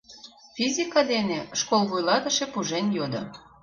[0.55, 3.21] —Физика дене?— школ вуйлатыше пужен йодо.